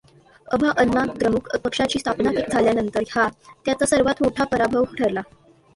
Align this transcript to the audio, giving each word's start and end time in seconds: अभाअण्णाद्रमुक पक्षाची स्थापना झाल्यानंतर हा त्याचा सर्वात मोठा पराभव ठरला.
अभाअण्णाद्रमुक 0.47 1.55
पक्षाची 1.57 1.99
स्थापना 1.99 2.31
झाल्यानंतर 2.51 3.03
हा 3.11 3.27
त्याचा 3.65 3.85
सर्वात 3.85 4.23
मोठा 4.23 4.43
पराभव 4.43 4.83
ठरला. 4.97 5.21